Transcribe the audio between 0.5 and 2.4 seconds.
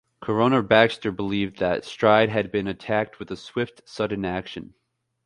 Baxter believed that Stride